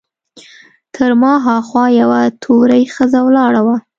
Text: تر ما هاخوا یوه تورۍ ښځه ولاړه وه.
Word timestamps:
تر 0.95 1.09
ما 1.21 1.33
هاخوا 1.45 1.85
یوه 2.01 2.21
تورۍ 2.43 2.83
ښځه 2.95 3.19
ولاړه 3.23 3.61
وه. 3.65 3.77